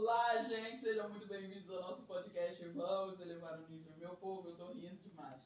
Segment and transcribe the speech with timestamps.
[0.00, 3.96] Olá, gente, sejam muito bem-vindos ao nosso podcast Vamos Elevar o Nível.
[3.96, 5.42] Meu povo, eu tô rindo demais.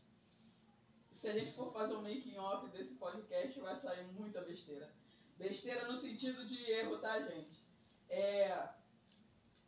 [1.22, 4.94] Se a gente for fazer um making off desse podcast, vai sair muita besteira.
[5.38, 7.64] Besteira no sentido de erro, tá, gente?
[8.10, 8.68] É,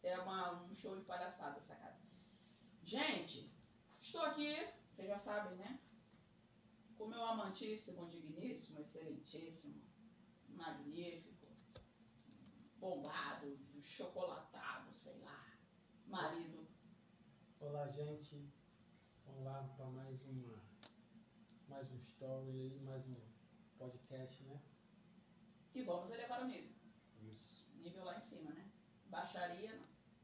[0.03, 1.97] é uma, um show de palhaçada, sacada.
[2.83, 3.51] Gente,
[4.03, 5.81] estou aqui, vocês já sabem, né?
[6.99, 9.83] Com meu amantíssimo, digníssimo, excelentíssimo,
[10.51, 11.49] magnífico,
[12.79, 13.59] bombado,
[14.15, 14.43] lá,
[16.07, 16.67] marido.
[17.61, 18.49] Olá, gente.
[19.25, 20.63] Vamos lá para mais uma
[21.69, 23.17] mais um story, mais um
[23.79, 24.61] podcast, né?
[25.75, 26.73] E vamos elevar o nível.
[27.23, 27.67] Isso.
[27.75, 28.71] Nível lá em cima, né?
[29.07, 29.75] Baixaria,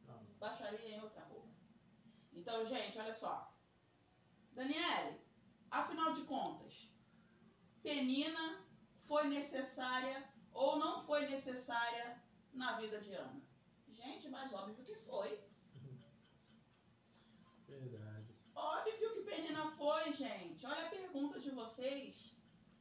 [0.06, 0.14] não.
[0.14, 0.24] Não.
[0.38, 1.48] Baixaria em outra roupa.
[2.32, 3.52] Então, gente, olha só.
[4.52, 5.20] Daniele,
[5.70, 6.88] afinal de contas,
[7.82, 8.64] Penina
[9.06, 12.22] foi necessária ou não foi necessária
[12.52, 13.40] na vida de Ana?
[13.88, 15.49] Gente, mas óbvio que foi.
[17.80, 18.34] Verdade.
[18.54, 20.66] Óbvio que Penina foi, gente.
[20.66, 22.14] Olha a pergunta de vocês.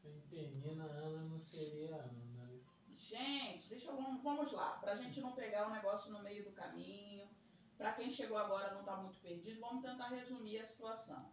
[0.01, 2.59] Sem penina, Ana não seria Ana, né?
[2.97, 4.77] Gente, deixa eu, vamos, lá.
[4.77, 7.29] Pra gente não pegar o negócio no meio do caminho.
[7.77, 11.31] Pra quem chegou agora não tá muito perdido, vamos tentar resumir a situação.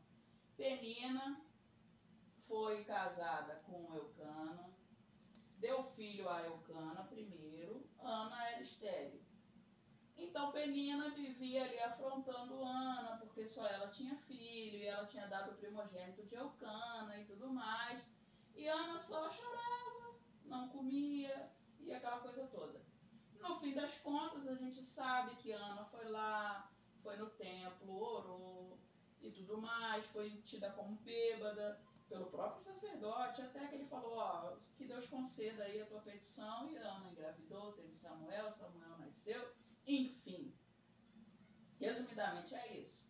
[0.57, 1.45] Penina
[2.47, 4.71] foi casada com Eucana,
[5.59, 9.26] deu filho a Eucana primeiro, Ana era estéril.
[10.19, 15.53] Então Penina vivia ali afrontando Ana, porque só ela tinha filho, e ela tinha dado
[15.53, 18.03] o primogênito de Eucana e tudo mais.
[18.55, 20.15] E Ana só chorava,
[20.45, 21.51] não comia,
[21.81, 22.81] e aquela coisa toda.
[23.41, 26.71] No fim das contas, a gente sabe que Ana foi lá,
[27.03, 28.79] foi no templo, orou
[29.21, 34.57] e tudo mais, foi tida como bêbada pelo próprio sacerdote, até que ele falou, ó,
[34.77, 39.56] que Deus conceda aí a tua petição, e Ana engravidou, teve Samuel, Samuel nasceu,
[39.87, 40.55] enfim.
[41.79, 43.07] Resumidamente é isso.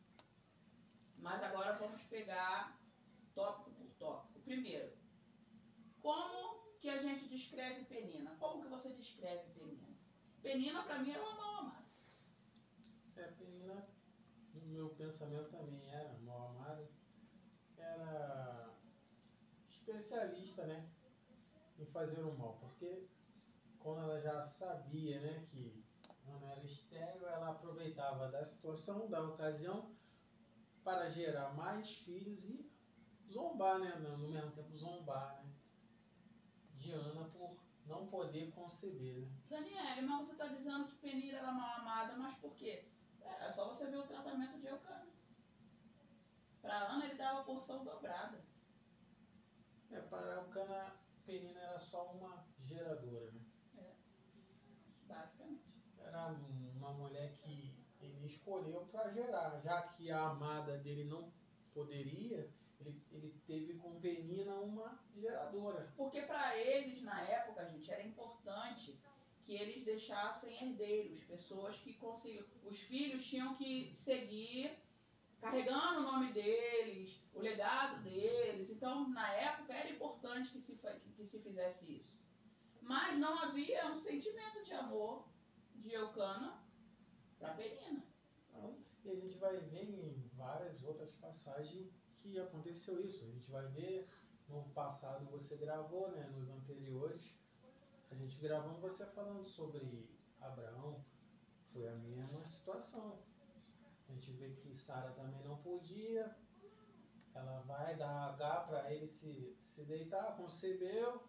[1.19, 2.79] Mas agora vamos pegar
[3.35, 4.41] tópico por tópico.
[4.41, 4.93] Primeiro,
[6.03, 8.37] como que a gente descreve Penina?
[8.39, 9.97] Como que você descreve Penina?
[10.43, 11.87] Penina para mim era uma mal amada.
[13.17, 13.89] É, penina,
[14.55, 16.89] no meu pensamento também era mal amada.
[17.77, 18.75] Era
[19.69, 20.89] especialista, né?
[21.79, 22.59] Em fazer o mal.
[22.61, 23.09] Porque
[23.79, 25.76] quando ela já sabia, né, que
[26.97, 29.95] Estéreo, ela aproveitava da situação, da ocasião,
[30.83, 32.71] para gerar mais filhos e
[33.31, 33.97] zombar, né?
[33.97, 35.53] No mesmo tempo zombar, né?
[36.79, 39.29] De Ana por não poder conceber, né?
[39.49, 42.89] Daniele, mas você está dizendo que Penina era mal amada, mas por quê?
[43.21, 45.09] É só você ver o tratamento de Eucana.
[46.63, 48.43] Para Ana ele dava porção dobrada.
[49.91, 50.97] É, para o Cana,
[51.27, 53.41] Penina era só uma geradora, né?
[55.03, 55.66] Basicamente.
[56.77, 61.33] Uma mulher que ele escolheu para gerar, já que a amada dele não
[61.75, 62.51] poderia,
[62.81, 65.93] ele, ele teve com Penina uma geradora.
[65.97, 68.99] Porque para eles, na época, gente, era importante
[69.45, 72.45] que eles deixassem herdeiros, pessoas que conseguiam.
[72.65, 74.77] Os filhos tinham que seguir
[75.41, 78.69] carregando o nome deles, o legado deles.
[78.71, 80.75] Então, na época, era importante que se,
[81.17, 82.17] que se fizesse isso.
[82.81, 85.27] Mas não havia um sentimento de amor
[85.87, 86.61] de Eucana
[87.39, 88.03] para Penina.
[88.49, 93.25] Então, e a gente vai ver em várias outras passagens que aconteceu isso.
[93.25, 94.09] A gente vai ver
[94.49, 97.35] no passado você gravou, né, nos anteriores,
[98.11, 100.09] a gente gravando você falando sobre
[100.41, 101.05] Abraão,
[101.73, 103.19] foi a mesma situação.
[104.09, 106.37] A gente vê que Sara também não podia,
[107.35, 111.23] ela vai dar H para ele se, se deitar, concebeu,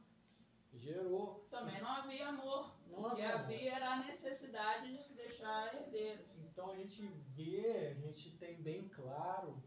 [0.74, 1.46] gerou.
[1.50, 2.76] Também não havia amor.
[2.88, 3.46] Não o que havia amor.
[3.46, 6.28] havia era a necessidade de se deixar herdeiros.
[6.40, 9.62] Então a gente vê, a gente tem bem claro,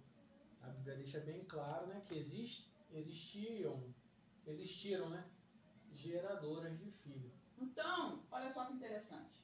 [0.63, 3.95] a Bíblia deixa bem claro, né, que exist, existiam,
[4.47, 5.25] existiram, né,
[5.93, 7.33] geradoras de filho.
[7.59, 9.41] Então, olha só que interessante.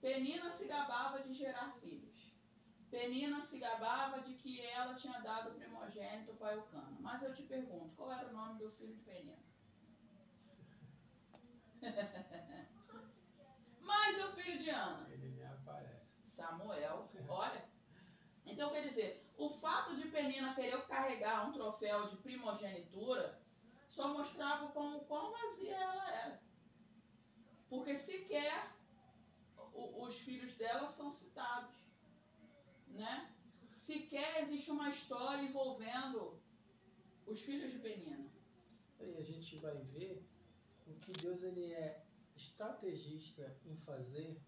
[0.00, 2.34] Penina se gabava de gerar filhos.
[2.90, 6.96] Penina se gabava de que ela tinha dado o primogênito para Eucana.
[7.00, 9.45] Mas eu te pergunto, qual era o nome do filho de Penina?
[13.80, 15.08] Mas o filho de Ana?
[15.10, 16.06] Ele me aparece.
[16.34, 17.64] Samuel, olha.
[18.44, 23.40] Então quer dizer, o fato de Penina querer carregar um troféu de primogenitura
[23.88, 26.40] só mostrava como quão vazia ela era.
[27.68, 28.72] Porque sequer
[29.72, 31.74] o- os filhos dela são citados.
[32.88, 33.32] Né?
[33.86, 36.40] Sequer existe uma história envolvendo
[37.26, 38.30] os filhos de Penina.
[39.00, 40.24] E a gente vai ver
[40.86, 42.04] o que Deus ele é
[42.36, 44.40] estrategista em fazer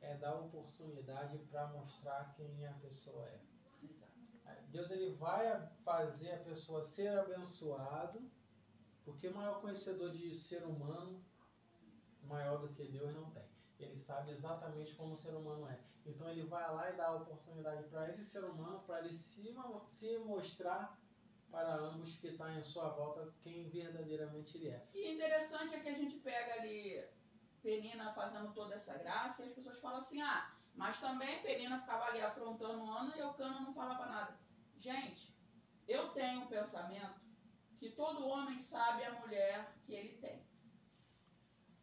[0.00, 3.40] é dar oportunidade para mostrar quem a pessoa é.
[4.70, 8.20] Deus ele vai fazer a pessoa ser abençoado,
[9.04, 11.24] porque maior conhecedor de ser humano,
[12.24, 13.44] maior do que Deus, não tem.
[13.78, 15.78] Ele sabe exatamente como o ser humano é.
[16.04, 19.54] Então ele vai lá e dá a oportunidade para esse ser humano, para ele se,
[19.90, 20.98] se mostrar
[21.54, 24.84] para ambos que está em sua volta quem verdadeiramente ele é.
[24.92, 27.02] E interessante é que a gente pega ali
[27.62, 32.06] Penina fazendo toda essa graça e as pessoas falam assim, ah, mas também Penina ficava
[32.06, 34.36] ali afrontando Ana e o Cana não falava nada.
[34.80, 35.32] Gente,
[35.86, 37.20] eu tenho um pensamento
[37.78, 40.44] que todo homem sabe a mulher que ele tem.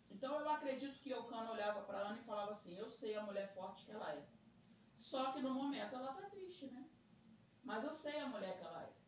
[0.10, 3.54] Então eu acredito que Eucana olhava para Ana e falava assim, eu sei a mulher
[3.56, 4.24] forte que ela é.
[5.00, 6.86] Só que no momento ela está triste, né?
[7.64, 9.01] Mas eu sei a mulher que ela é.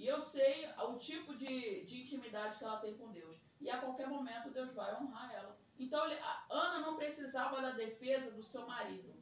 [0.00, 3.36] E eu sei o tipo de, de intimidade que ela tem com Deus.
[3.60, 5.54] E a qualquer momento Deus vai honrar ela.
[5.78, 6.02] Então
[6.48, 9.14] Ana não precisava da defesa do seu marido.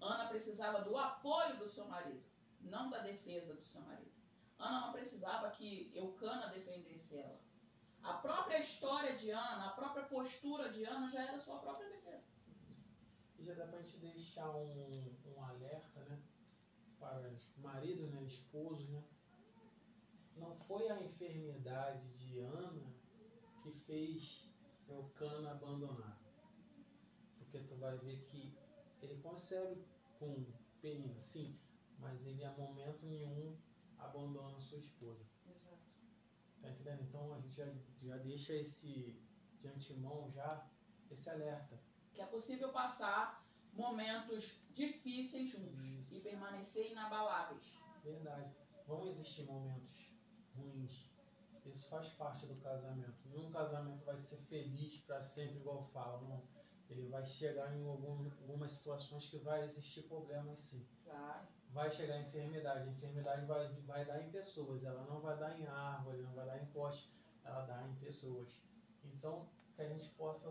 [0.00, 2.22] Ana precisava do apoio do seu marido,
[2.60, 4.12] não da defesa do seu marido.
[4.56, 7.40] Ana não precisava que Eucana defendesse ela.
[8.04, 12.22] A própria história de Ana, a própria postura de Ana já era sua própria defesa.
[13.40, 16.22] E já dá para a gente deixar um, um alerta, né?
[17.00, 18.22] Para maridos, né?
[18.22, 19.02] Esposos, né?
[20.36, 22.94] Não foi a enfermidade de Ana
[23.62, 24.48] que fez
[24.88, 26.18] Eucana abandonar.
[27.38, 28.54] Porque tu vai ver que
[29.02, 29.84] ele consegue
[30.18, 30.44] com
[30.80, 31.58] Penina, sim,
[31.98, 33.56] mas ele a momento nenhum
[33.98, 35.24] abandona sua esposa.
[35.46, 35.78] Exato.
[36.62, 37.02] Tá entendendo?
[37.02, 37.66] Então a gente já,
[38.02, 39.20] já deixa esse
[39.60, 40.66] de antemão já
[41.10, 41.78] esse alerta.
[42.14, 43.44] Que é possível passar
[43.74, 44.44] momentos
[44.74, 46.14] difíceis juntos Isso.
[46.14, 47.62] e permanecer inabaláveis.
[48.04, 48.54] Verdade.
[48.86, 50.12] Vão existir momentos
[50.56, 51.10] ruins.
[51.66, 53.14] Isso faz parte do casamento.
[53.26, 56.20] Nenhum casamento vai ser feliz para sempre, igual fala.
[56.22, 56.42] Não.
[56.88, 60.84] Ele vai chegar em algum, algumas situações que vai existir problemas sim.
[61.04, 61.46] Claro.
[61.72, 62.88] Vai chegar a enfermidade.
[62.88, 64.82] A enfermidade vai, vai dar em pessoas.
[64.82, 67.08] Ela não vai dar em árvore, não vai dar em poste.
[67.44, 68.48] Ela dá em pessoas.
[69.04, 70.48] Então, que a gente possa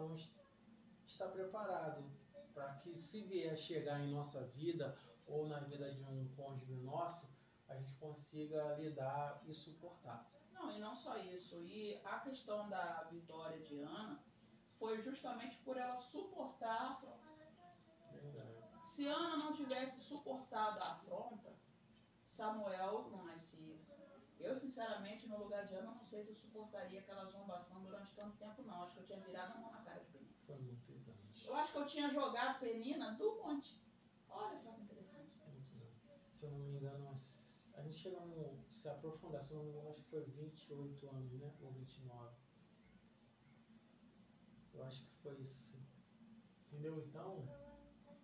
[1.05, 2.09] estar preparado
[2.59, 7.25] para que se vier chegar em nossa vida ou na vida de um cônjuge nosso,
[7.69, 10.29] a gente consiga lidar e suportar.
[10.51, 11.63] Não, e não só isso.
[11.63, 14.21] E a questão da vitória de Ana
[14.77, 17.29] foi justamente por ela suportar a afronta.
[18.93, 21.53] Se Ana não tivesse suportado a afronta,
[22.35, 23.79] Samuel não nascia.
[24.37, 28.35] Eu, sinceramente, no lugar de Ana, não sei se eu suportaria aquela zombação durante tanto
[28.35, 28.83] tempo, não.
[28.83, 29.98] Acho que eu tinha virado a mão na cara.
[30.49, 31.45] Foi muitos anos.
[31.45, 33.79] Eu acho que eu tinha jogado Penina do monte.
[34.27, 35.29] Olha só que interessante.
[36.33, 37.19] Se eu não me engano,
[37.75, 41.07] a gente chegou no, se aprofundar, se eu não me engano, acho que foi 28
[41.07, 41.53] anos, né?
[41.61, 42.35] Ou 29.
[44.73, 45.85] Eu acho que foi isso, sim.
[46.67, 46.97] Entendeu?
[46.97, 47.47] Então,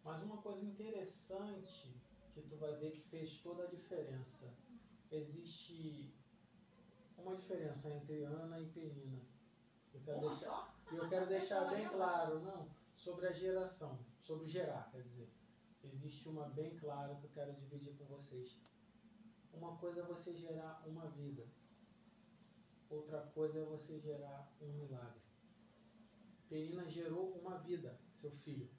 [0.03, 1.95] mas uma coisa interessante
[2.33, 4.51] que tu vai ver que fez toda a diferença.
[5.11, 6.11] Existe
[7.19, 9.21] uma diferença entre Ana e Penina.
[9.93, 15.01] Eu quero deixar, eu quero deixar bem claro, não, sobre a geração, sobre gerar, quer
[15.03, 15.29] dizer.
[15.83, 18.59] Existe uma bem clara que eu quero dividir com vocês.
[19.53, 21.45] Uma coisa é você gerar uma vida,
[22.89, 25.21] outra coisa é você gerar um milagre.
[26.49, 28.69] Penina gerou uma vida, seu filho,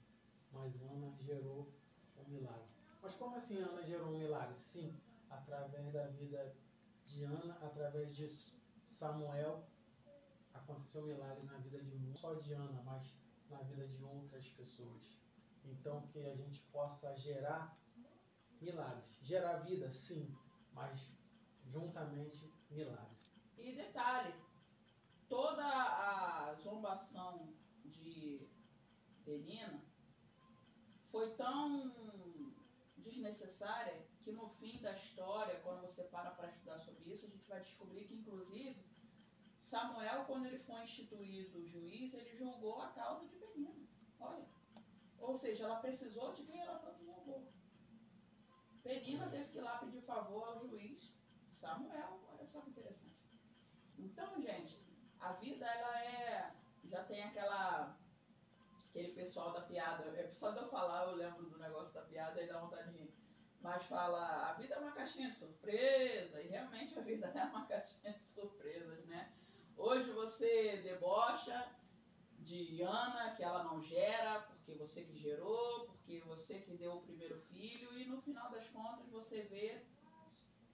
[0.51, 1.73] mas Ana gerou
[2.17, 2.67] um milagre.
[3.01, 4.59] Mas como assim Ana gerou um milagre?
[4.59, 4.95] Sim,
[5.29, 6.55] através da vida
[7.05, 8.29] de Ana, através de
[8.97, 9.65] Samuel,
[10.57, 13.13] aconteceu um milagre na vida de não só de Ana, mas
[13.49, 15.17] na vida de outras pessoas.
[15.63, 17.77] Então que a gente possa gerar
[18.61, 19.17] milagres.
[19.21, 20.35] Gerar vida, sim,
[20.73, 20.99] mas
[21.65, 23.17] juntamente milagre.
[23.57, 24.33] E detalhe,
[25.27, 27.53] toda a zombação
[27.85, 28.47] de
[29.25, 29.81] Penina
[31.11, 31.91] foi tão
[32.97, 37.47] desnecessária que no fim da história, quando você para para estudar sobre isso, a gente
[37.47, 38.85] vai descobrir que inclusive
[39.69, 43.75] Samuel, quando ele foi instituído juiz, ele julgou a causa de Penina.
[44.19, 44.45] Olha.
[45.19, 47.51] Ou seja, ela precisou de quem ela tanto julgou.
[48.83, 51.11] Penina teve que ir lá pedir favor ao juiz
[51.59, 52.19] Samuel.
[52.31, 53.17] Olha só que interessante.
[53.97, 54.79] Então, gente,
[55.19, 56.55] a vida ela é.
[56.85, 57.97] Já tem aquela.
[58.89, 60.05] Aquele pessoal da piada.
[60.17, 63.11] É só de eu falar, eu lembro do negócio da piada e dá vontade de.
[63.59, 67.65] Mas fala, a vida é uma caixinha de surpresa, e realmente a vida é uma
[67.65, 69.33] caixinha de surpresas, né?
[69.75, 71.71] Hoje você debocha
[72.39, 77.01] de Ana, que ela não gera, porque você que gerou, porque você que deu o
[77.01, 79.81] primeiro filho, e no final das contas você vê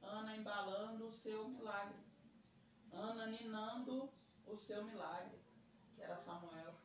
[0.01, 2.03] Ana embalando o seu milagre.
[2.91, 4.11] Ana ninando
[4.45, 5.39] o seu milagre,
[5.95, 6.75] que era Samuel.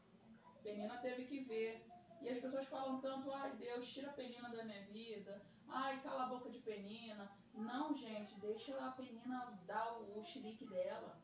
[0.63, 1.85] Penina teve que ver
[2.21, 6.25] E as pessoas falam tanto, ai Deus, tira a penina da minha vida, ai, cala
[6.25, 7.31] a boca de penina.
[7.55, 11.21] Não, gente, deixa a penina dar o, o xerique dela.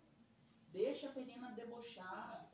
[0.71, 2.49] Deixa a penina debochar.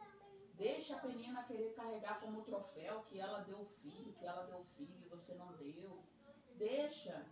[0.61, 4.95] Deixa a penina querer carregar como troféu que ela deu filho, que ela deu filho
[5.02, 6.05] e você não deu.
[6.57, 7.26] Deixa.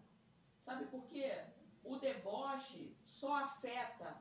[0.65, 1.45] Sabe por quê?
[1.85, 4.17] O deboche só afeta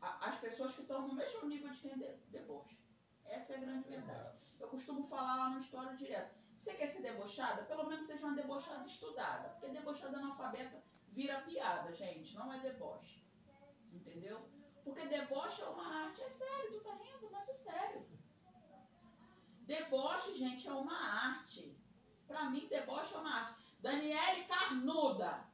[0.00, 2.78] a, as pessoas que estão no mesmo nível de quem de, deboche.
[3.24, 4.38] Essa é a grande verdade.
[4.60, 6.32] Eu costumo falar lá no História Direto.
[6.62, 7.64] Você quer ser debochada?
[7.64, 9.48] Pelo menos seja uma debochada estudada.
[9.48, 12.36] Porque debochada analfabeta vira piada, gente.
[12.36, 13.26] Não é deboche.
[13.92, 14.48] Entendeu?
[14.84, 16.22] Porque deboche é uma arte.
[16.22, 18.06] É sério, tu tá rindo, mas é sério.
[19.62, 21.74] Deboche, gente, é uma arte.
[22.28, 23.64] Pra mim, deboche é uma arte.
[23.80, 25.44] Daniele Carnuda.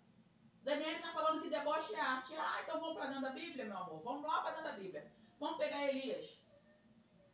[0.62, 2.34] Daniele tá falando que deboche é arte.
[2.34, 4.02] Ah, então vamos pra dentro da Bíblia, meu amor.
[4.02, 5.10] Vamos lá pra dentro da Bíblia.
[5.38, 6.28] Vamos pegar Elias.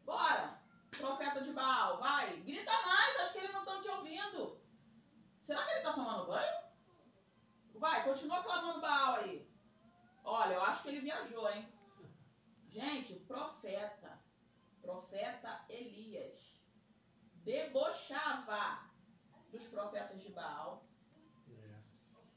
[0.04, 0.60] Bora!
[0.96, 2.36] Profeta de Baal, vai!
[2.38, 4.58] Grita mais, acho que eles não estão te ouvindo.
[5.44, 6.66] Será que ele está tomando banho?
[7.74, 9.46] Vai, continua clamando Baal aí.
[10.24, 11.68] Olha, eu acho que ele viajou, hein?
[12.76, 14.18] Gente, profeta,
[14.82, 16.38] profeta Elias,
[17.36, 18.90] debochava
[19.50, 20.84] dos profetas de Baal.
[21.48, 21.80] É.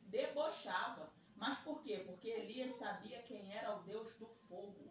[0.03, 1.11] Debochava.
[1.35, 2.05] Mas por quê?
[2.05, 4.89] Porque Elias sabia quem era o Deus do fogo.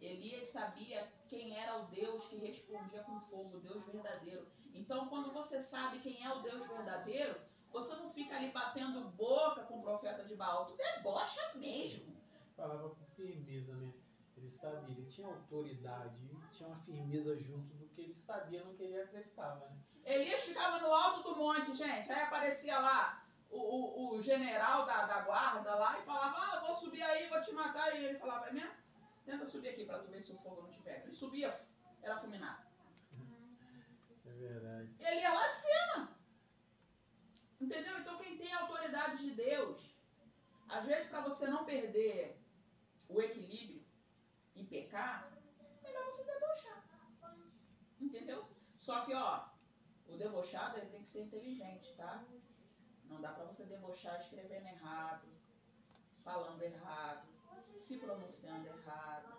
[0.00, 4.44] Elias sabia quem era o Deus que respondia com fogo, o Deus verdadeiro.
[4.74, 7.40] Então, quando você sabe quem é o Deus verdadeiro,
[7.70, 12.12] você não fica ali batendo boca com o profeta de Baal, tu debocha mesmo.
[12.56, 14.03] Falava com firmeza, né?
[14.44, 18.82] Ele sabia, ele tinha autoridade, tinha uma firmeza junto do que ele sabia, no que
[18.82, 19.78] ele acreditava, né?
[20.04, 22.12] Elias ficava no alto do monte, gente.
[22.12, 26.76] Aí aparecia lá o, o, o general da, da guarda lá e falava, ah, vou
[26.76, 27.96] subir aí, vou te matar.
[27.96, 28.74] E ele falava, é mesmo?
[29.24, 31.06] Tenta subir aqui para tu ver se o fogo não te pega.
[31.06, 31.58] Ele subia,
[32.02, 32.66] era fulminado.
[34.26, 34.94] É verdade.
[34.98, 36.18] Ele ia lá de cima.
[37.62, 37.98] Entendeu?
[37.98, 39.96] Então quem tem a autoridade de Deus,
[40.68, 42.38] às vezes para você não perder
[43.08, 43.73] o equilíbrio
[44.74, 45.30] pecar,
[45.82, 46.84] melhor você debochar.
[48.00, 48.44] Entendeu?
[48.80, 49.48] Só que, ó,
[50.08, 52.24] o debochado ele tem que ser inteligente, tá?
[53.04, 55.28] Não dá para você debochar escrevendo errado,
[56.24, 57.28] falando errado,
[57.86, 59.32] se pronunciando errado.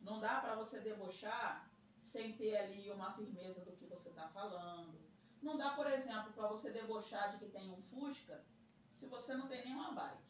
[0.00, 1.70] Não dá para você debochar
[2.10, 5.00] sem ter ali uma firmeza do que você está falando.
[5.40, 8.44] Não dá, por exemplo, para você debochar de que tem um Fusca
[8.98, 10.22] se você não tem nenhuma bike.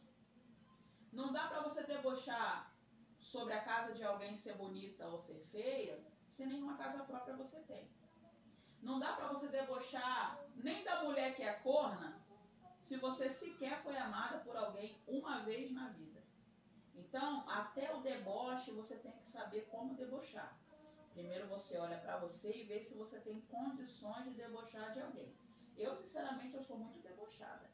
[1.11, 2.72] Não dá para você debochar
[3.33, 5.99] sobre a casa de alguém ser bonita ou ser feia
[6.37, 7.89] se nenhuma casa própria você tem.
[8.83, 12.21] Não dá para você debochar nem da mulher que é corna
[12.87, 16.21] se você sequer foi amada por alguém uma vez na vida.
[16.95, 20.59] Então, até o deboche, você tem que saber como debochar.
[21.15, 25.35] Primeiro você olha para você e vê se você tem condições de debochar de alguém.
[25.77, 27.71] Eu, sinceramente, eu sou muito debochada.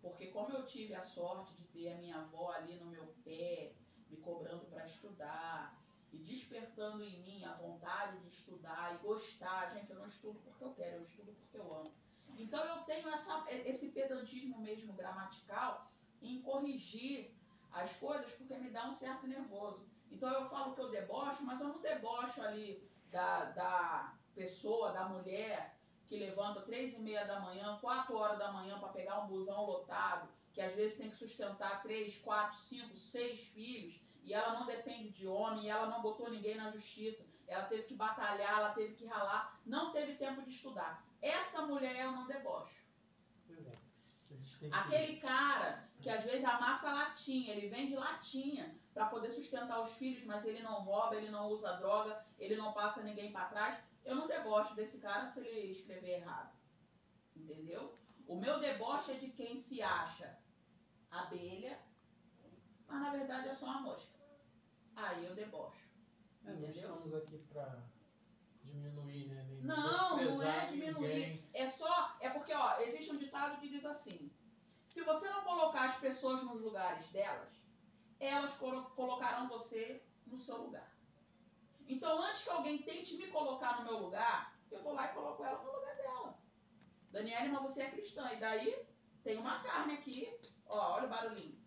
[0.00, 3.74] Porque como eu tive a sorte de ter a minha avó ali no meu pé,
[4.12, 9.72] me cobrando para estudar, e despertando em mim a vontade de estudar e gostar.
[9.74, 11.92] Gente, eu não estudo porque eu quero, eu estudo porque eu amo.
[12.36, 15.90] Então eu tenho essa, esse pedantismo mesmo gramatical
[16.20, 17.34] em corrigir
[17.72, 19.86] as coisas porque me dá um certo nervoso.
[20.10, 25.08] Então eu falo que eu debocho, mas eu não debocho ali da, da pessoa, da
[25.08, 25.74] mulher
[26.08, 29.64] que levanta três e meia da manhã, quatro horas da manhã para pegar um busão
[29.64, 34.66] lotado, que às vezes tem que sustentar três, quatro, cinco, seis filhos, e ela não
[34.66, 38.74] depende de homem, e ela não botou ninguém na justiça, ela teve que batalhar, ela
[38.74, 41.04] teve que ralar, não teve tempo de estudar.
[41.20, 42.82] Essa mulher eu não debocho.
[44.70, 50.24] Aquele cara que às vezes amassa latinha, ele vende latinha para poder sustentar os filhos,
[50.24, 53.78] mas ele não rouba, ele não usa droga, ele não passa ninguém para trás.
[54.04, 56.52] Eu não debocho desse cara se ele escrever errado.
[57.36, 57.96] Entendeu?
[58.26, 60.41] O meu deboche é de quem se acha
[61.12, 61.78] abelha,
[62.88, 64.12] mas na verdade é só uma mosca.
[64.96, 65.82] Aí eu debocho.
[66.44, 67.82] É, nós estamos aqui para
[68.64, 69.44] diminuir, né?
[69.48, 71.08] Nem não, não é diminuir.
[71.08, 71.50] Ninguém.
[71.52, 72.16] É só.
[72.20, 74.30] É porque, ó, existe um ditado que diz assim:
[74.88, 77.52] se você não colocar as pessoas nos lugares delas,
[78.18, 80.90] elas colocarão você no seu lugar.
[81.86, 85.44] Então, antes que alguém tente me colocar no meu lugar, eu vou lá e coloco
[85.44, 86.38] ela no lugar dela.
[87.10, 88.32] Daniela, mas você é cristã.
[88.32, 88.86] E daí
[89.22, 90.32] tem uma carne aqui.
[90.66, 91.58] Ó, olha o barulhinho.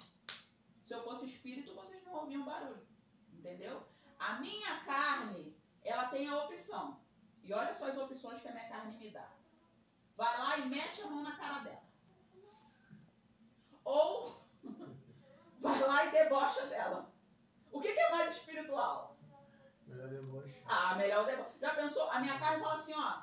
[0.85, 2.85] Se eu fosse espírito, vocês não ouviam barulho.
[3.33, 3.87] Entendeu?
[4.19, 6.99] A minha carne, ela tem a opção.
[7.43, 9.29] E olha só as opções que a minha carne me dá.
[10.15, 11.85] Vai lá e mete a mão na cara dela
[13.85, 14.35] ou
[15.61, 17.13] vai lá e debocha dela.
[17.71, 19.15] O que, que é mais espiritual?
[19.87, 20.61] Melhor deboche.
[20.65, 21.59] Ah, melhor deboche.
[21.61, 22.09] Já pensou?
[22.09, 23.21] A minha carne fala assim, ó.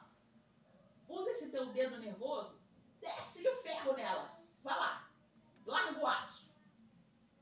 [1.08, 1.32] Usa
[1.72, 2.58] dedo nervoso,
[3.00, 4.38] desce-lhe o ferro nela.
[4.62, 5.08] Vai lá.
[5.72, 6.46] Larga o aço.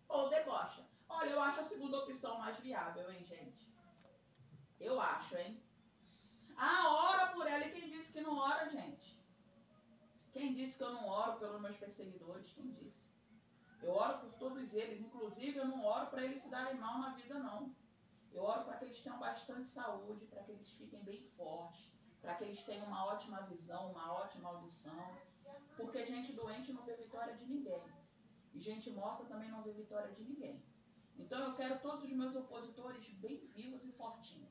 [0.09, 0.87] Ou debocha.
[1.09, 3.69] Olha, eu acho a segunda opção mais viável, hein, gente?
[4.79, 5.61] Eu acho, hein?
[6.57, 7.67] Ah, ora por ela.
[7.67, 9.19] E quem disse que não ora, gente?
[10.33, 12.53] Quem disse que eu não oro pelos meus perseguidores?
[12.53, 13.03] Quem disse?
[13.83, 15.01] Eu oro por todos eles.
[15.01, 17.75] Inclusive, eu não oro para eles se darem mal na vida, não.
[18.33, 21.91] Eu oro para que eles tenham bastante saúde, para que eles fiquem bem fortes,
[22.23, 25.19] para que eles tenham uma ótima visão, uma ótima audição.
[25.77, 28.00] Porque gente doente não vê vitória de ninguém.
[28.55, 30.63] E gente morta também não vê vitória de ninguém.
[31.19, 34.51] Então eu quero todos os meus opositores bem vivos e fortinhos.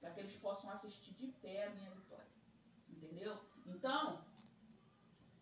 [0.00, 2.26] Para que eles possam assistir de pé a minha vitória.
[2.88, 3.38] Entendeu?
[3.66, 4.24] Então,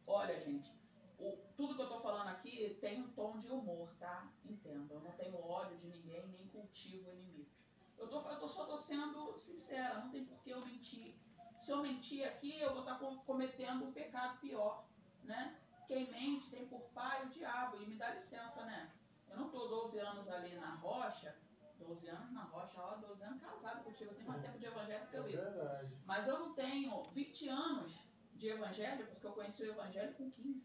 [0.06, 0.72] olha, gente,
[1.18, 4.28] o, tudo que eu estou falando aqui tem um tom de humor, tá?
[4.44, 4.94] Entenda.
[4.94, 7.52] Eu não tenho ódio de ninguém, nem cultivo inimigos.
[7.98, 11.14] Eu, tô, eu tô, só estou sendo sincera, não tem por que eu mentir.
[11.60, 14.84] Se eu mentir aqui, eu vou estar tá cometendo um pecado pior,
[15.22, 15.61] né?
[15.92, 18.90] Quem mente tem por pai o diabo, e me dá licença, né?
[19.28, 21.36] Eu não estou 12 anos ali na rocha,
[21.78, 25.06] 12 anos na rocha, ó, 12 anos casado contigo, eu tenho mais tempo de evangelho
[25.08, 25.36] que eu vi.
[25.36, 27.92] É Mas eu não tenho 20 anos
[28.32, 30.64] de evangelho, porque eu conheci o evangelho com 15.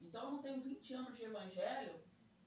[0.00, 2.00] Então eu não tenho 20 anos de evangelho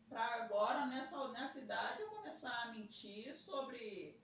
[0.10, 4.20] para agora, nessa, nessa idade, eu começar a mentir sobre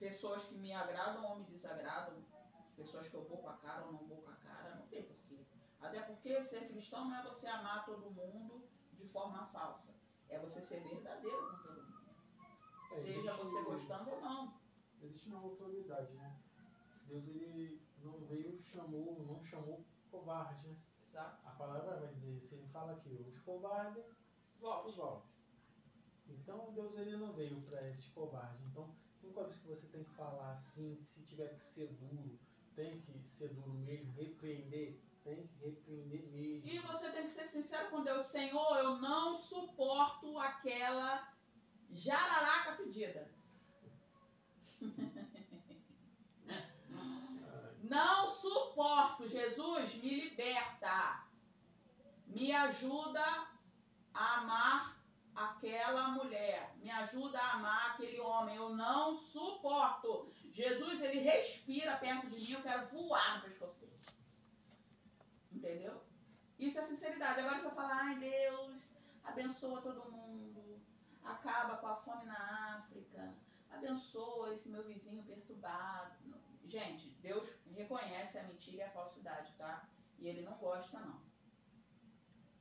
[0.00, 2.20] pessoas que me agradam ou me desagradam,
[2.74, 5.04] pessoas que eu vou com a cara ou não vou com a cara, não tem
[5.04, 5.25] porquê.
[5.80, 9.94] Até porque ser cristão não é você amar todo mundo de forma falsa.
[10.28, 11.96] É você ser verdadeiro com todo mundo.
[12.92, 14.60] É, Seja você gostando ou não.
[15.02, 16.40] Existe uma autoridade, né?
[17.06, 20.76] Deus ele não veio, chamou, não chamou covarde, né?
[21.08, 21.46] Exato.
[21.46, 22.54] A palavra vai dizer isso.
[22.54, 24.04] Ele fala que os covardes
[24.58, 24.96] volte.
[24.96, 25.28] volte.
[26.28, 28.60] Então Deus ele não veio para esses covardes.
[28.66, 32.38] Então tem coisas que você tem que falar assim, se tiver que ser duro,
[32.74, 36.68] tem que ser duro mesmo, repreender, tem que repreender mesmo.
[36.68, 41.28] E você tem que ser sincero com Deus, Senhor, eu não suporto aquela
[41.92, 43.28] jararaca fedida.
[47.88, 49.28] Não suporto.
[49.28, 51.24] Jesus, me liberta.
[52.26, 53.46] Me ajuda
[54.12, 54.96] a amar
[55.36, 56.74] aquela mulher.
[56.78, 58.56] Me ajuda a amar aquele homem.
[58.56, 60.32] Eu não suporto.
[60.52, 62.50] Jesus, ele respira perto de mim.
[62.50, 63.85] Eu quero voar no pescoço dele.
[65.56, 66.02] Entendeu?
[66.58, 67.40] Isso é sinceridade.
[67.40, 68.82] Agora você fala, ai Deus,
[69.24, 70.78] abençoa todo mundo.
[71.24, 73.34] Acaba com a fome na África.
[73.70, 76.14] Abençoa esse meu vizinho perturbado.
[76.66, 79.88] Gente, Deus reconhece a mentira e a falsidade, tá?
[80.18, 81.20] E ele não gosta, não.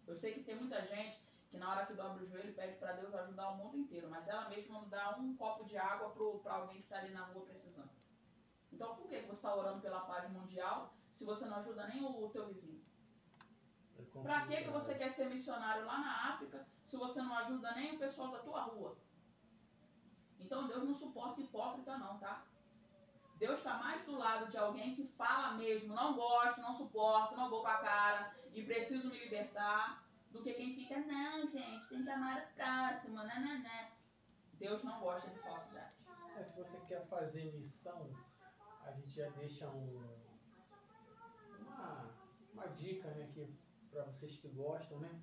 [0.07, 2.93] Eu sei que tem muita gente que na hora que dobra o joelho pede para
[2.93, 6.09] Deus ajudar o mundo inteiro, mas ela mesma não dá um copo de água
[6.41, 7.89] para alguém que está ali na rua precisando.
[8.71, 12.29] Então por que você está orando pela paz mundial se você não ajuda nem o,
[12.29, 12.83] teu vizinho?
[13.97, 17.73] É para que, que você quer ser missionário lá na África se você não ajuda
[17.73, 18.97] nem o pessoal da tua rua?
[20.39, 22.45] Então Deus não suporta hipócrita não, tá?
[23.37, 27.49] Deus está mais do lado de alguém que fala mesmo, não gosto, não suporto, não
[27.49, 32.03] vou com a cara e preciso me libertar, do que quem fica, não, gente, tem
[32.03, 33.91] que amar o próximo, né, né, né.
[34.53, 35.93] Deus não gosta de falsidade.
[36.35, 38.09] É, se você quer fazer missão,
[38.81, 40.13] a gente já deixa um,
[42.53, 43.29] uma, dica, né,
[43.91, 45.21] para vocês que gostam, né,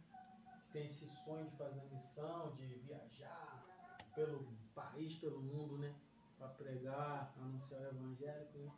[0.61, 3.65] que tem esse sonho de fazer missão, de viajar
[4.15, 5.95] pelo país, pelo mundo, né,
[6.39, 8.73] para pregar, anunciar o evangelho, né?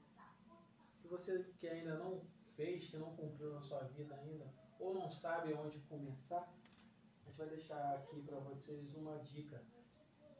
[1.00, 2.20] Se você que ainda não
[2.56, 4.46] fez, que não cumpriu na sua vida ainda,
[4.78, 9.62] ou não sabe onde começar, a gente vai deixar aqui para vocês uma dica.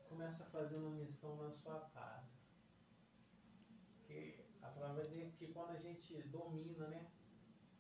[0.09, 2.29] Começa fazendo uma missão na sua casa.
[4.07, 7.11] Que a palavra dizer que quando a gente domina, né?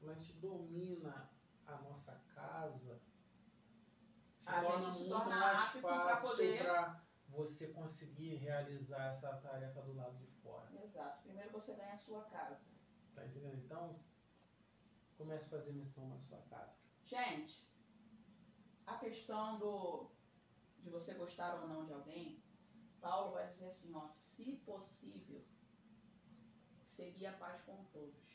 [0.04, 1.30] Quando a gente domina
[1.64, 3.00] a nossa casa,
[4.38, 6.62] se a torna muito torna mais fácil para poder
[7.28, 10.68] você conseguir realizar essa tarefa do lado de fora.
[10.84, 11.22] Exato.
[11.22, 12.60] Primeiro você ganha a sua casa.
[13.14, 13.56] Tá entendendo?
[13.64, 13.98] Então,
[15.16, 16.76] comece a fazer missão na sua casa.
[17.06, 17.66] Gente,
[18.86, 20.10] a questão do
[20.80, 22.44] de você gostar ou não de alguém,
[23.00, 25.42] Paulo vai dizer assim, ó, se possível,
[26.94, 28.33] seguir a paz com todos.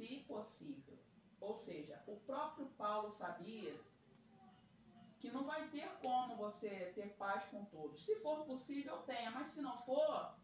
[0.00, 0.98] Se possível.
[1.42, 3.78] Ou seja, o próprio Paulo sabia
[5.18, 8.02] que não vai ter como você ter paz com todos.
[8.02, 10.34] Se for possível, tenha, mas se não for,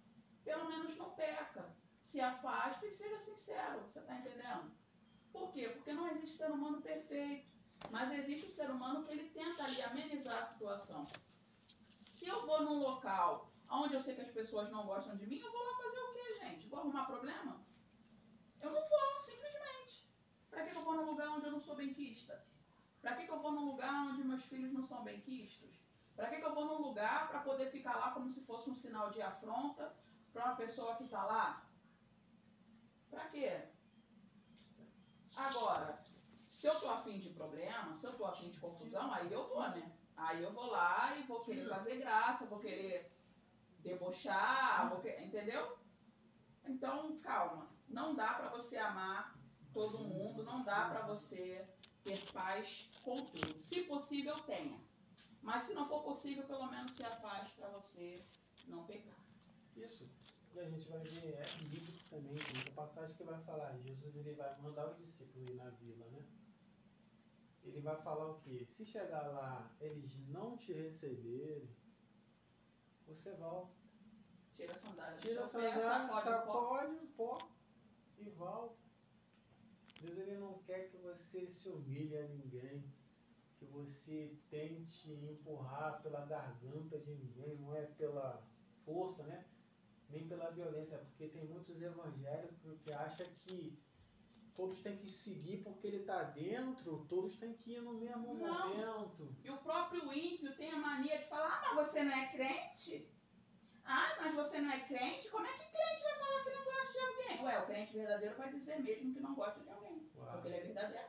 [0.45, 1.75] pelo menos não peca.
[2.11, 4.73] Se afaste e seja sincero, você está entendendo?
[5.33, 5.71] Por quê?
[5.71, 7.49] Porque não existe ser humano perfeito,
[7.91, 11.07] mas existe o ser humano que ele tenta ali amenizar a situação.
[12.13, 15.39] Se eu vou num local onde eu sei que as pessoas não gostam de mim,
[15.39, 16.69] eu vou lá fazer o quê, gente?
[16.69, 17.65] Vou arrumar problema?
[18.61, 18.97] Eu não vou.
[20.57, 20.73] Para que,
[23.27, 25.77] que eu vou num lugar onde meus filhos não são bem quistos?
[26.17, 28.75] Para que, que eu vou num lugar para poder ficar lá como se fosse um
[28.75, 29.95] sinal de afronta
[30.33, 31.67] para uma pessoa que está lá?
[33.11, 33.65] Para quê?
[35.37, 36.03] Agora,
[36.51, 39.61] se eu tô afim de problema, se eu tô afim de confusão, aí eu vou,
[39.61, 39.93] né?
[40.17, 43.13] Aí eu vou lá e vou querer fazer graça, vou querer
[43.81, 45.77] debochar, vou entendeu?
[46.65, 47.69] Então, calma.
[47.87, 49.36] Não dá para você amar
[49.77, 51.69] todo mundo, não dá para você
[52.03, 53.63] ter paz com tudo.
[53.69, 54.81] Se possível, tenha.
[55.43, 58.25] Mas se não for possível, pelo menos se afaste para você
[58.69, 59.21] não pecar.
[59.77, 60.09] Isso.
[60.55, 64.17] E a gente vai ver, é bíblico também, tem uma passagem que vai falar, Jesus
[64.17, 66.25] ele vai mandar os discípulos ir na vila, né?
[67.63, 68.67] Ele vai falar o quê?
[68.79, 71.69] Se chegar lá, eles não te receberem,
[73.07, 73.75] você volta.
[74.57, 75.19] Tira a sandália.
[75.19, 76.23] Tira a Sacode sandália, pó.
[76.23, 77.49] sacode o pó
[78.17, 78.86] e volta.
[80.01, 82.85] Deus ele não quer que você se humilhe a ninguém,
[83.59, 88.47] que você tente empurrar pela garganta de ninguém, não é pela
[88.85, 89.45] força, né?
[90.09, 93.83] Nem pela violência, porque tem muitos evangélicos que acham que
[94.55, 98.69] todos têm que seguir porque ele está dentro, todos têm que ir no mesmo Não.
[98.69, 99.37] momento.
[99.45, 103.11] E o próprio ímpio tem a mania de falar, ah, mas você não é crente?
[103.87, 105.29] Ah, mas você não é crente?
[105.31, 107.45] Como é que crente vai falar que não gosta de alguém?
[107.45, 110.11] Ué, o crente verdadeiro vai dizer mesmo que não gosta de alguém.
[110.17, 110.33] Uau.
[110.33, 111.09] Porque ele é verdadeiro.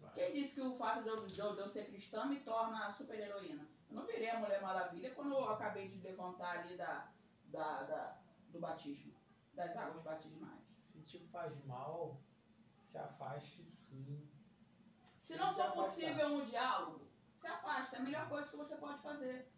[0.00, 0.12] Vai.
[0.14, 3.66] Quem disse que o fato de eu, de eu- ser cristã me torna super heroína?
[3.88, 7.10] Eu não virei a Mulher Maravilha quando eu acabei de levantar ali da,
[7.46, 8.18] da, da-
[8.50, 9.14] do batismo,
[9.54, 10.60] das águas batismais.
[10.92, 12.20] Se te faz mal,
[12.90, 14.28] se afaste sim.
[15.26, 17.00] Se não for possível um diálogo,
[17.40, 17.96] se afasta.
[17.96, 19.50] É a melhor coisa que você pode fazer.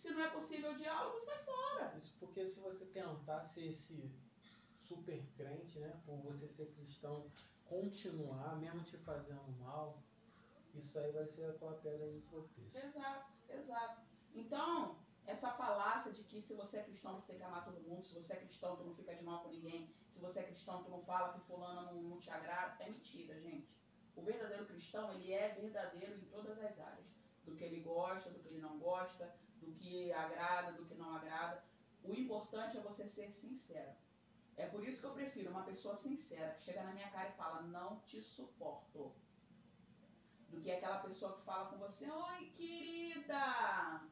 [0.00, 1.94] Se não é possível o diálogo, sai fora.
[1.96, 4.10] Isso porque se você tentar ser esse
[4.88, 6.00] super crente, né?
[6.06, 7.30] Por você ser cristão,
[7.66, 10.02] continuar, mesmo te fazendo mal,
[10.74, 12.76] isso aí vai ser a tua pedra de tropeço.
[12.76, 14.02] Exato, exato.
[14.34, 18.04] Então, essa falácia de que se você é cristão você tem que amar todo mundo,
[18.04, 20.82] se você é cristão tu não fica de mal com ninguém, se você é cristão
[20.82, 23.68] tu não fala que fulano não, não te agrada, é mentira, gente.
[24.16, 27.06] O verdadeiro cristão, ele é verdadeiro em todas as áreas.
[27.44, 31.14] Do que ele gosta, do que ele não gosta, do que agrada, do que não
[31.14, 31.64] agrada.
[32.02, 33.92] O importante é você ser sincero.
[34.56, 37.36] É por isso que eu prefiro uma pessoa sincera, que chega na minha cara e
[37.36, 39.12] fala, não te suporto.
[40.48, 44.02] Do que aquela pessoa que fala com você, oi querida!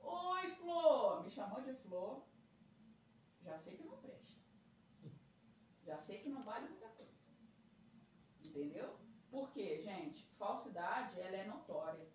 [0.00, 1.24] Oi Flor!
[1.24, 2.22] Me chamou de Flor.
[3.42, 4.34] Já sei que não presta.
[5.84, 7.12] Já sei que não vale muita coisa.
[8.44, 8.98] Entendeu?
[9.30, 10.24] Por quê, gente?
[10.38, 12.06] Falsidade, ela é notória.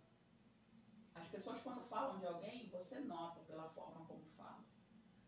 [1.33, 4.63] As pessoas quando falam de alguém, você nota pela forma como falam.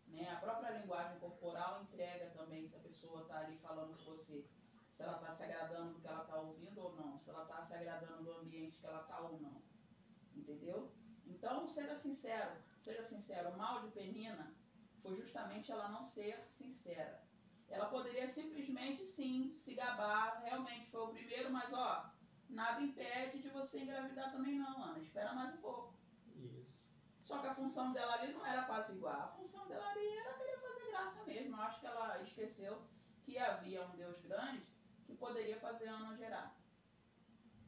[0.07, 0.29] Né?
[0.29, 4.45] A própria linguagem corporal entrega também se a pessoa está ali falando com você.
[4.95, 7.17] Se ela está se agradando do que ela está ouvindo ou não.
[7.17, 9.59] Se ela está se agradando do ambiente que ela está ou não.
[10.35, 10.91] Entendeu?
[11.25, 12.51] Então, seja sincero.
[12.83, 13.49] Seja sincero.
[13.49, 14.55] O mal de Penina
[15.01, 17.19] foi justamente ela não ser sincera.
[17.67, 20.43] Ela poderia simplesmente, sim, se gabar.
[20.43, 22.11] Realmente foi o primeiro, mas ó,
[22.47, 24.99] nada impede de você engravidar também não, Ana.
[24.99, 25.94] Espera mais um pouco.
[27.25, 29.23] Só que a função dela ali não era apaziguar.
[29.23, 31.55] A função dela ali era querer fazer graça mesmo.
[31.55, 32.87] Eu acho que ela esqueceu
[33.23, 34.63] que havia um Deus grande
[35.05, 36.55] que poderia fazer Ana gerar.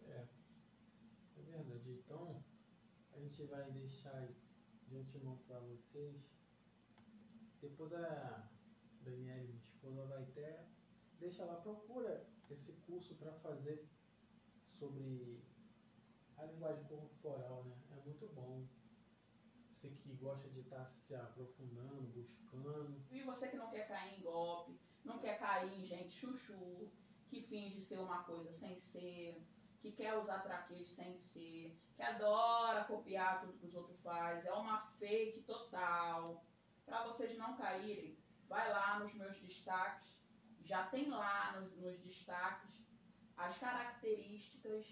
[0.06, 0.28] É.
[1.38, 1.92] É verdade.
[1.92, 2.44] Então,
[3.14, 4.28] a gente vai deixar
[4.88, 6.16] de antemão para vocês.
[7.60, 8.48] Depois a
[9.02, 10.68] Daniela, minha esposa, vai ter.
[11.20, 13.90] Deixa lá, procura esse curso para fazer
[14.78, 15.44] sobre
[16.38, 17.76] a linguagem corporal, né?
[17.92, 18.68] É muito bom.
[19.78, 23.00] Você que gosta de estar se aprofundando, buscando.
[23.12, 26.90] E você que não quer cair em golpe, não quer cair em gente chuchu,
[27.30, 29.40] que finge ser uma coisa sem ser,
[29.80, 34.54] que quer usar traquejo sem ser, que adora copiar tudo que os outros fazem, é
[34.54, 36.44] uma fake total.
[36.84, 38.18] Para vocês não caírem,
[38.50, 40.12] vai lá nos meus destaques,
[40.66, 42.76] já tem lá nos, nos destaques
[43.38, 44.88] as características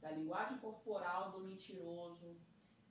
[0.00, 2.36] da linguagem corporal do mentiroso,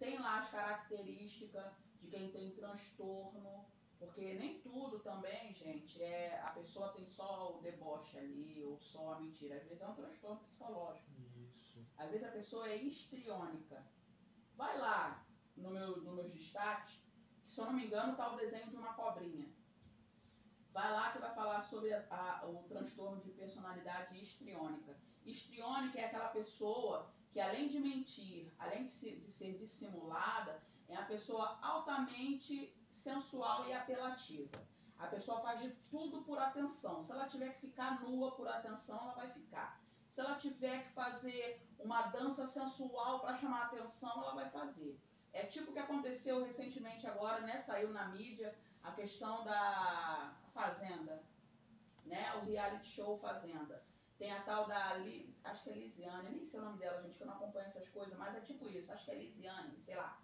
[0.02, 3.64] tem lá as características de quem tem transtorno,
[4.00, 9.14] porque nem tudo também, gente, é a pessoa tem só o deboche ali, ou só
[9.14, 9.58] a mentira.
[9.58, 11.08] Às vezes é um transtorno psicológico.
[11.38, 11.86] Isso.
[12.00, 13.86] Às vezes a pessoa é histriônica.
[14.56, 15.24] Vai lá
[15.56, 16.96] no meu, nos meus destaques,
[17.46, 19.48] que se eu não me engano está o desenho de uma cobrinha.
[20.74, 24.98] Vai lá que vai falar sobre a- a- o transtorno de personalidade histriônica.
[25.24, 30.94] Histriônica é aquela pessoa que além de mentir, além de, se- de ser dissimulada, é
[30.94, 34.60] uma pessoa altamente sensual e apelativa.
[34.98, 37.04] A pessoa faz de tudo por atenção.
[37.06, 39.80] Se ela tiver que ficar nua por atenção, ela vai ficar.
[40.13, 45.00] Se ela tiver que fazer uma dança sensual para chamar atenção, ela vai fazer.
[45.34, 47.63] É tipo o que aconteceu recentemente agora, né?
[47.65, 51.24] Saiu na mídia a questão da Fazenda,
[52.06, 52.36] né?
[52.36, 53.82] O reality show Fazenda.
[54.22, 54.98] Tem a tal da,
[55.46, 57.90] acho que é Lisiane, nem sei o nome dela, gente, que eu não acompanho essas
[57.90, 60.22] coisas, mas é tipo isso, acho que é Lisiane, sei lá.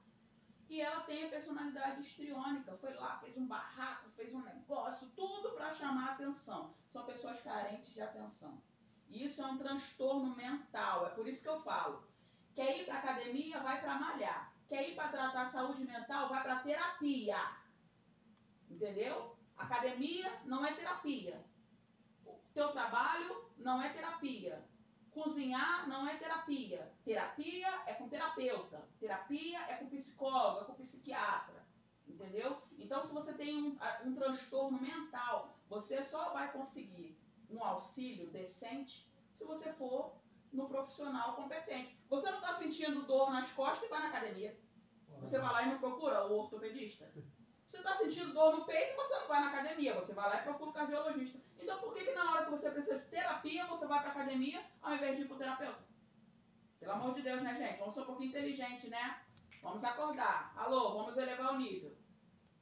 [0.70, 5.54] E ela tem a personalidade histriônica, foi lá, fez um barraco, fez um negócio, tudo
[5.54, 6.76] para chamar atenção.
[6.94, 8.62] São pessoas carentes de atenção.
[9.10, 12.08] E isso é um transtorno mental, é por isso que eu falo.
[12.54, 14.54] Quer ir para academia, vai para malhar.
[14.70, 17.58] Quer ir para tratar saúde mental, vai para terapia.
[18.70, 19.36] Entendeu?
[19.58, 21.44] Academia não é terapia.
[22.28, 24.63] O teu trabalho não é terapia.
[25.12, 26.91] Cozinhar não é terapia.
[27.04, 28.88] Terapia é com terapeuta.
[29.00, 31.65] Terapia é com psicólogo, é com psiquiatra.
[32.08, 32.62] Entendeu?
[32.78, 37.17] Então, se você tem um, um transtorno mental, você só vai conseguir
[37.50, 40.15] um auxílio decente se você for
[40.52, 41.98] no profissional competente.
[42.10, 44.58] Você não está sentindo dor nas costas e vai na academia.
[45.22, 47.12] Você vai lá e não procura o ortopedista.
[47.67, 50.43] Você está sentindo dor no peito, você não vai na academia, você vai lá e
[50.43, 51.39] procura o cardiologista.
[51.60, 54.65] Então por que, que na hora que você precisa de terapia, você vai para academia
[54.82, 55.88] ao invés de ir para o terapeuta?
[56.80, 57.80] Pelo amor de Deus, né, gente?
[57.80, 59.21] Vamos ser um pouquinho inteligente, né?
[59.62, 60.53] Vamos acordar.
[60.56, 61.97] Alô, vamos elevar o nível.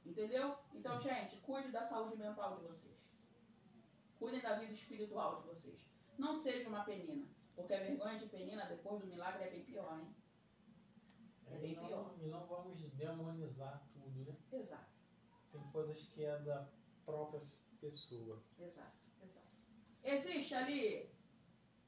[0.06, 0.56] Entendeu?
[0.74, 2.96] Então, gente, cuide da saúde mental de vocês.
[4.18, 5.80] Cuidem da vida espiritual de vocês.
[6.18, 7.28] Não seja uma penina.
[7.56, 10.16] Porque a vergonha de penina depois do milagre é bem pior, hein?
[11.48, 12.14] É bem pior.
[12.20, 14.36] E não vamos demonizar tudo, né?
[14.52, 14.95] Exato.
[15.56, 16.68] Tem coisas que é da
[17.06, 17.42] própria
[17.80, 18.44] pessoa.
[18.60, 19.48] Exato, exato.
[20.04, 21.10] Existe ali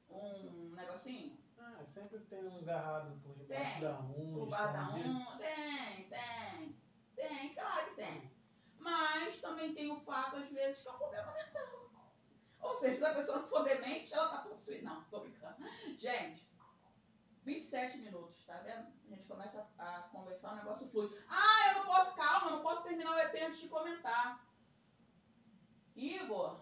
[0.08, 1.36] um negocinho?
[1.58, 4.38] Ah, sempre tem um garrado por debaixo tem, da unha.
[4.38, 5.36] Por baixo da unha.
[5.36, 6.76] Tem, tem.
[7.14, 8.30] Tem, claro que tem.
[8.78, 11.90] Mas também tem o fato, às vezes, que é um problema mental.
[12.60, 14.88] Ou seja, se a pessoa não for demente, ela tá possuída.
[14.88, 15.56] Não, tô brincando.
[15.98, 16.48] Gente,
[17.48, 18.86] 27 minutos, tá vendo?
[19.06, 21.18] A gente começa a conversar, o negócio flui.
[21.28, 24.46] Ah, eu não posso, calma, eu não posso terminar o EP antes de comentar.
[25.96, 26.60] Igor,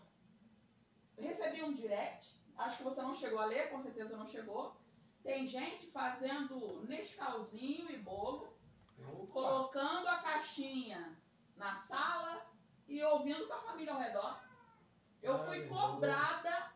[1.18, 4.76] recebi um direct, acho que você não chegou a ler, com certeza não chegou.
[5.22, 8.54] Tem gente fazendo Nescauzinho e bolo,
[8.98, 9.32] Opa.
[9.32, 11.16] colocando a caixinha
[11.56, 12.46] na sala
[12.86, 14.40] e ouvindo com a família ao redor.
[15.22, 16.72] Eu fui cobrada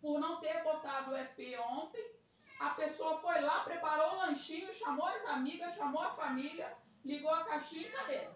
[0.00, 2.18] por não ter botado o EP ontem.
[2.60, 7.44] A pessoa foi lá, preparou o lanchinho, chamou as amigas, chamou a família, ligou a
[7.44, 8.28] caixinha e cadê?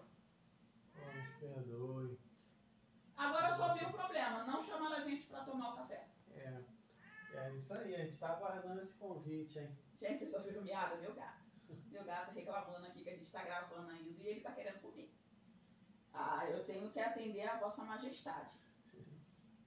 [0.95, 2.19] Oh, perdoe.
[3.17, 6.02] Agora eu só vi um problema, não chamando a gente para tomar o café.
[7.43, 9.69] É, isso aí, a gente está aguardando esse convite, hein?
[9.99, 10.95] Gente, vocês ouviram miada?
[10.95, 11.43] Meu gato.
[11.91, 15.11] Meu gato reclamando aqui que a gente está gravando ainda e ele está querendo comer.
[16.13, 18.55] Ah, eu tenho que atender a vossa majestade.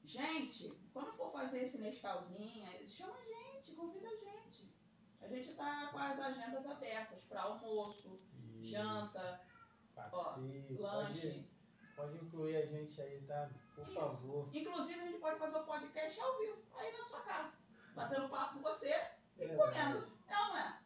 [0.05, 4.71] Gente, quando for fazer esse Nescauzinho, chama a gente, convida a gente.
[5.21, 8.21] A gente está com as agendas abertas para almoço,
[8.55, 8.71] Isso.
[8.71, 9.43] janta,
[9.95, 11.45] Passeio, ó, lanche.
[11.97, 13.51] Pode, pode, incluir a gente aí, tá?
[13.75, 13.95] Por Isso.
[13.95, 14.49] favor.
[14.55, 17.66] Inclusive, a gente pode fazer o podcast ao vivo, aí na sua casa.
[17.97, 18.95] Batendo papo com você
[19.39, 20.13] e é comendo.
[20.29, 20.81] É ou não é?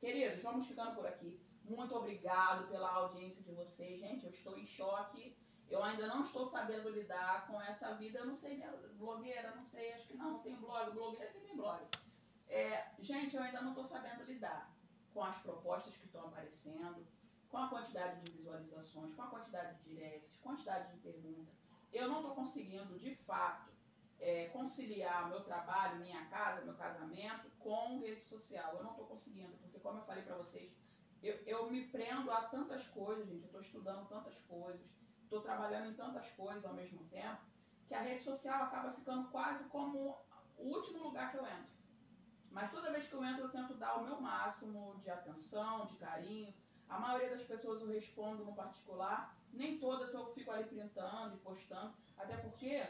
[0.00, 1.38] Queridos, vamos ficando por aqui.
[1.64, 4.00] Muito obrigado pela audiência de vocês.
[4.00, 5.36] Gente, eu estou em choque
[5.70, 8.72] eu ainda não estou sabendo lidar com essa vida, eu não sei, né?
[8.94, 11.84] blogueira, não sei, acho que não, não tem blog, blogueira que tem blog.
[12.48, 14.72] É, gente, eu ainda não estou sabendo lidar
[15.12, 17.06] com as propostas que estão aparecendo,
[17.50, 21.54] com a quantidade de visualizações, com a quantidade de directs, quantidade de perguntas.
[21.92, 23.67] Eu não estou conseguindo, de fato,
[24.20, 28.74] é, conciliar meu trabalho, minha casa, meu casamento com rede social.
[28.74, 30.72] Eu não estou conseguindo, porque como eu falei para vocês,
[31.22, 34.86] eu, eu me prendo a tantas coisas, gente, eu estou estudando tantas coisas,
[35.22, 37.40] estou trabalhando em tantas coisas ao mesmo tempo,
[37.86, 40.18] que a rede social acaba ficando quase como
[40.56, 41.78] o último lugar que eu entro.
[42.50, 45.96] Mas toda vez que eu entro, eu tento dar o meu máximo de atenção, de
[45.96, 46.52] carinho.
[46.88, 51.38] A maioria das pessoas eu respondo no particular, nem todas eu fico ali printando e
[51.40, 52.86] postando, até porque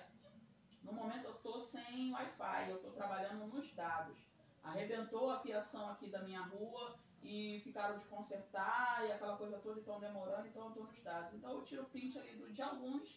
[0.88, 4.16] no momento eu estou sem Wi-Fi, eu estou trabalhando nos dados.
[4.62, 9.80] Arrebentou a fiação aqui da minha rua, e ficaram de consertar e aquela coisa toda
[9.80, 11.34] estão demorando, então eu estou nos dados.
[11.34, 13.08] Então eu tiro print ali de alguns,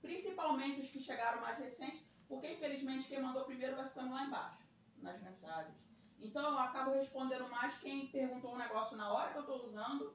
[0.00, 4.58] principalmente os que chegaram mais recentes, porque infelizmente quem mandou primeiro vai ficando lá embaixo,
[4.98, 5.76] nas mensagens.
[6.20, 10.14] Então eu acabo respondendo mais quem perguntou um negócio na hora que eu estou usando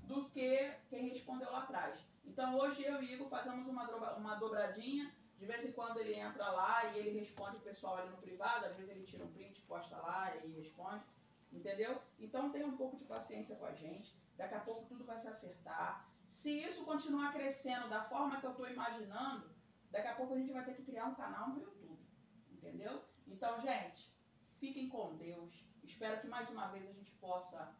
[0.00, 1.98] do que quem respondeu lá atrás.
[2.24, 3.84] Então hoje eu e Igor fazemos uma,
[4.16, 8.08] uma dobradinha, de vez em quando ele entra lá e ele responde o pessoal ali
[8.08, 11.04] no privado, às vezes ele tira um print, posta lá e responde.
[11.52, 12.00] Entendeu?
[12.18, 14.16] Então tenha um pouco de paciência com a gente.
[14.38, 16.08] Daqui a pouco tudo vai se acertar.
[16.32, 19.50] Se isso continuar crescendo da forma que eu estou imaginando,
[19.90, 22.02] daqui a pouco a gente vai ter que criar um canal no YouTube.
[22.50, 23.04] Entendeu?
[23.26, 24.10] Então, gente,
[24.58, 25.52] fiquem com Deus.
[25.84, 27.76] Espero que mais uma vez a gente possa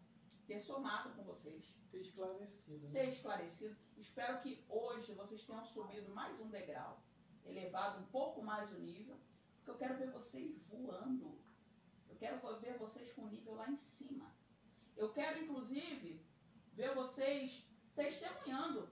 [0.46, 1.64] ter somado com vocês.
[1.90, 2.88] Ter esclarecido.
[2.88, 3.00] Né?
[3.00, 3.74] Ter esclarecido.
[3.96, 7.03] Espero que hoje vocês tenham subido mais um degrau,
[7.44, 9.16] elevado um pouco mais o nível,
[9.57, 11.38] porque eu quero ver vocês voando.
[12.09, 14.30] Eu quero ver vocês com o nível lá em cima.
[14.96, 16.20] Eu quero, inclusive,
[16.72, 18.88] ver vocês testemunhando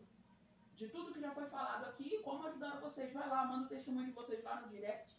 [0.75, 3.13] de tudo que já foi falado aqui e como ajudaram vocês.
[3.13, 5.17] Vai lá, manda o testemunho de vocês lá no direct.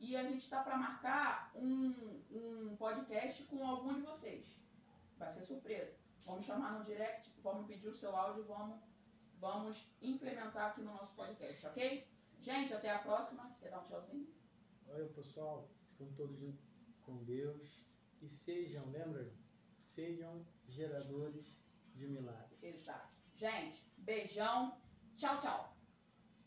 [0.00, 4.46] E a gente está para marcar um, um podcast com algum de vocês.
[5.18, 5.94] Vai ser surpresa.
[6.24, 8.80] Vamos chamar no direct, vamos pedir o seu áudio, vamos,
[9.38, 12.06] vamos implementar aqui no nosso podcast, ok?
[12.44, 13.56] Gente, até a próxima.
[13.58, 14.28] Quer dar um tchauzinho?
[14.86, 16.38] Olha, pessoal, ficam todos
[17.00, 17.82] com Deus.
[18.20, 19.32] E sejam, lembra?
[19.94, 22.62] Sejam geradores de milagres.
[22.62, 23.14] Exato.
[23.34, 24.78] Gente, beijão.
[25.16, 25.73] Tchau, tchau.